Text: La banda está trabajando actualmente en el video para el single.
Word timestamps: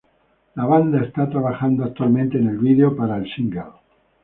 La 0.55 0.65
banda 0.65 0.99
está 1.03 1.29
trabajando 1.29 1.83
actualmente 1.83 2.39
en 2.39 2.47
el 2.49 2.57
video 2.57 2.95
para 2.95 3.17
el 3.17 3.31
single. 3.35 3.69